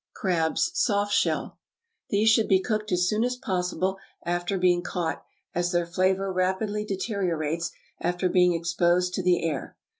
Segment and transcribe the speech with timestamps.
[0.15, 1.59] =Crabs, Soft shell.=
[2.09, 6.83] These should be cooked as soon as possible after being caught, as their flavor rapidly
[6.83, 9.77] deteriorates after being exposed to the air.